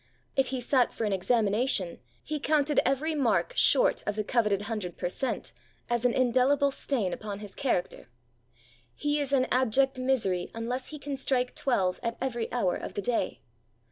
If 0.35 0.47
he 0.47 0.59
sat 0.59 0.91
for 0.91 1.03
an 1.05 1.13
examination, 1.13 1.99
he 2.23 2.39
counted 2.39 2.79
every 2.83 3.13
mark 3.13 3.53
short 3.55 4.01
of 4.07 4.15
the 4.15 4.23
coveted 4.23 4.63
hundred 4.63 4.97
per 4.97 5.09
cent. 5.09 5.53
as 5.91 6.05
an 6.05 6.13
indelible 6.15 6.71
stain 6.71 7.13
upon 7.13 7.37
his 7.37 7.53
character. 7.53 8.07
He 8.95 9.19
is 9.19 9.31
in 9.31 9.45
abject 9.51 9.99
misery 9.99 10.49
unless 10.55 10.87
he 10.87 10.97
can 10.97 11.17
strike 11.17 11.53
twelve 11.53 11.99
at 12.01 12.17
every 12.19 12.51
hour 12.51 12.75
of 12.75 12.95
the 12.95 13.01
day. 13.03 13.41